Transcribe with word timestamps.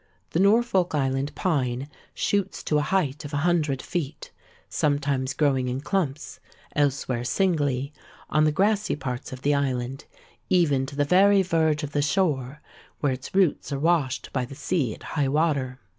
The 0.31 0.39
Norfolk 0.39 0.95
Island 0.95 1.35
pine 1.35 1.87
shoots 2.15 2.63
to 2.63 2.79
a 2.79 2.81
height 2.81 3.23
of 3.23 3.35
a 3.35 3.45
hundred 3.45 3.83
feet,—sometimes 3.83 5.35
growing 5.35 5.67
in 5.69 5.79
clumps, 5.79 6.39
elsewhere 6.75 7.23
singly, 7.23 7.93
on 8.27 8.43
the 8.43 8.51
grassy 8.51 8.95
parts 8.95 9.31
of 9.31 9.43
the 9.43 9.53
island, 9.53 10.05
even 10.49 10.87
to 10.87 10.95
the 10.95 11.05
very 11.05 11.43
verge 11.43 11.83
of 11.83 11.91
the 11.91 12.01
shore, 12.01 12.61
where 12.99 13.13
its 13.13 13.35
roots 13.35 13.71
are 13.71 13.77
washed 13.77 14.33
by 14.33 14.43
the 14.43 14.55
sea 14.55 14.91
at 14.95 15.03
high 15.03 15.27
water. 15.27 15.79